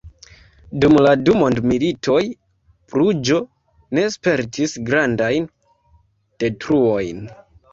[0.83, 2.23] Dum la du mondmilitoj
[2.93, 3.37] Bruĝo
[3.99, 5.47] ne spertis grandajn
[6.45, 7.23] detruojn.